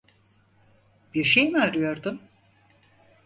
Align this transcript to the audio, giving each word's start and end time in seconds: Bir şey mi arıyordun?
Bir 1.13 1.23
şey 1.25 1.49
mi 1.49 1.61
arıyordun? 1.61 2.21